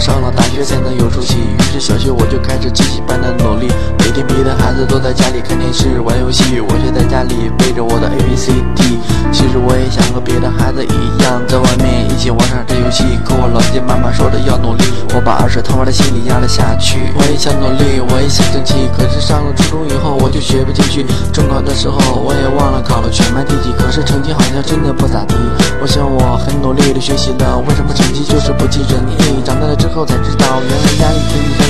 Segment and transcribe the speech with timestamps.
[0.00, 1.36] 上了大学才能有出息。
[1.36, 3.68] 于是小学我就开始奇迹般的努力，
[3.98, 8.98] 每天别的孩子都在家里看电视玩游戏，我却在家里背着我的 A B C D。
[9.30, 12.39] 其实我也想和别的孩子一样，在外面一起玩。
[13.70, 14.82] 可我牢记妈妈说的要努力，
[15.14, 16.98] 我把二十他妈的心理压了下去。
[17.14, 21.06] 我也想努力，我也想争气，可是上了初中以后我就学不进去。
[21.32, 25.36] 中考的时候我也忘了考了全班第几，可是成绩好像真的不咋地。
[25.80, 29.42] 我想我很努力的学习了，为什么成绩就是不尽人意？
[29.44, 31.62] 长大了之后才知道，原来压力可以让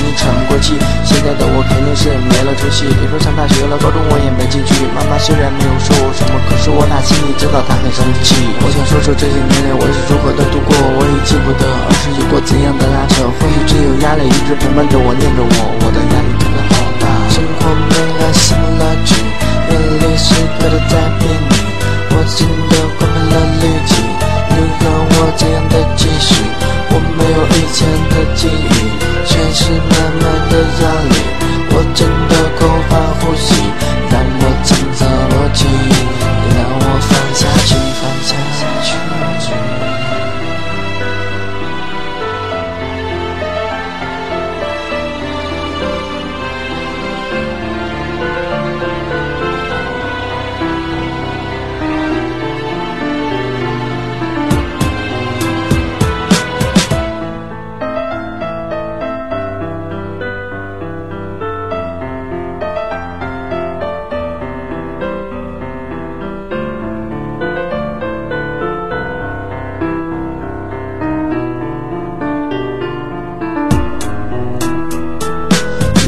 [0.51, 0.75] 过气。
[1.07, 4.83] 现在的我肯定是没了出息，别说上大学了，高中我也没进去。
[4.91, 8.35] 妈妈虽然没有说我什么，可是我打心里知道她很生气。
[8.59, 17.07] 我想说说这些年来我是如何的度过，我也记不得儿时有过怎样的拉扯，或许只有压力一直陪伴着我，念着我，我的压力真的好大。
[17.31, 19.23] 生活没了什么乐趣，
[19.71, 20.35] 眼泪时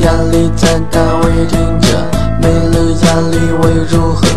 [0.03, 1.87] 压力再大我也挺着，
[2.41, 4.27] 没了压力我又如何？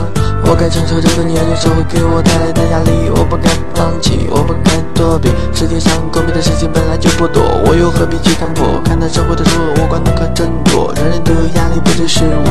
[0.49, 5.29] 我该承受这个年龄社会给我带来的压力，我不该放弃，我不该躲避。
[5.53, 8.81] 世界上公平的事情本来就不多，我又何必去看破？
[8.85, 12.46] 看待社会的书，我管的可真多，人人都有压力，不只是我。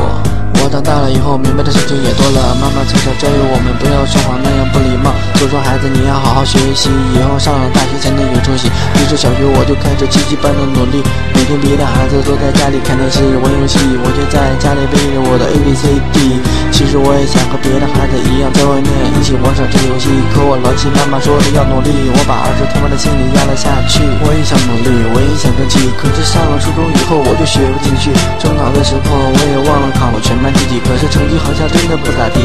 [0.75, 2.51] 长大了以后，明白的事情也多了。
[2.59, 5.15] 妈妈从小教育我们不要说谎，那样不礼貌。
[5.39, 8.67] 就说孩子你要好好学习，以后上了大学才能有出息。
[8.67, 10.99] 于是小学我就开始奇迹般的努力，
[11.31, 16.43] 每天别的孩子都在家里看电视玩游戏，我却在家里背着我的 A B C D。
[16.75, 20.11] 其实我也想和别的孩子一样，在外面一起玩耍这游戏。
[20.35, 24.03] 可我牢记妈妈说的要努力，我把儿时他妈的心理压了下去。
[24.19, 28.11] 我也想努力，我也想争气，可是上了初中以后我就学不进去。
[28.43, 32.43] 中考的时候我也忘了考了全班第几，可是成绩好像真的不咋地。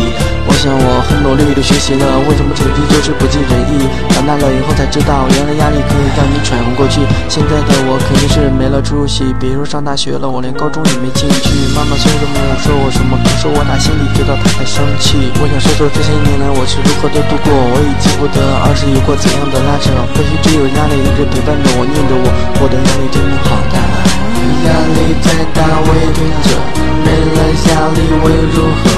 [0.61, 3.89] 我想我很努力的学习了，为什么成绩就是不尽人意？
[4.13, 7.01] 长大了以后才知道，原来压力可以让你喘不过气。
[7.33, 11.49] 现在的我肯定是没了出息，比如上大学了，我连高中也没进去。
[11.73, 15.33] 妈妈虽然没有说我什么，可是我打心里知道她很生气。
[15.41, 22.29] 我想说说这些年来我是如何的度过，我已记不得儿时有过怎样的拉扯，或许只有压力一直陪伴着我，念着我，
[22.61, 23.81] 我的压力真的好大。
[24.69, 26.53] 压力再大我也挺着，
[27.01, 28.90] 没了压力我又如何？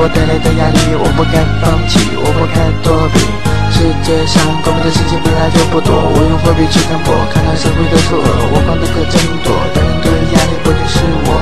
[0.00, 3.20] 我带来的压力，我不敢放弃，我不敢躲避。
[3.68, 7.12] 世界上公平的事情本来就不多，我又何必去看破？
[7.28, 11.36] 看到社会的错愕，我管的可真多，人人都有压力，不只是我。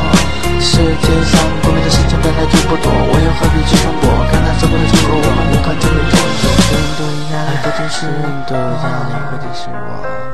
[0.59, 4.11] 世界上公平的事情本来就不多，我又何必去看破？
[4.27, 10.28] 看到社会的错愕，我们无可真的多，人人都有压力，不只是人都有压力，不只是我。